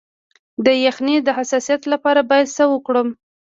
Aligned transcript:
د 0.65 0.67
یخنۍ 0.85 1.17
د 1.23 1.29
حساسیت 1.37 1.81
لپاره 1.93 2.21
باید 2.29 2.47
څه 2.57 2.63
وکړم؟ 2.73 3.07